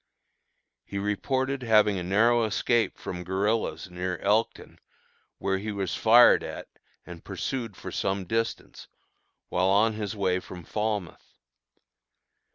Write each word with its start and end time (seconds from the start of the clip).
He 0.83 0.97
reported 0.97 1.61
having 1.61 1.99
a 1.99 2.03
narrow 2.03 2.43
escape 2.45 2.97
from 2.97 3.23
guerillas 3.23 3.87
near 3.91 4.17
Elkton, 4.17 4.79
where 5.37 5.59
he 5.59 5.71
was 5.71 5.93
fired 5.93 6.41
at 6.43 6.67
and 7.05 7.23
pursued 7.23 7.77
for 7.77 7.91
some 7.91 8.25
distance, 8.25 8.87
while 9.49 9.67
on 9.67 9.93
his 9.93 10.15
way 10.15 10.39
from 10.39 10.63
Falmouth. 10.63 11.35